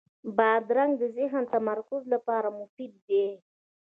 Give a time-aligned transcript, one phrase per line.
[0.37, 3.27] بادرنګ د ذهني تمرکز لپاره مفید دی.